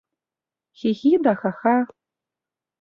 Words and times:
Хи-хи 0.77 1.11
да 1.23 1.33
ха-ха! 1.39 1.75